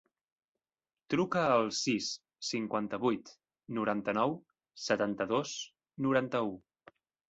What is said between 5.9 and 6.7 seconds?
noranta-u.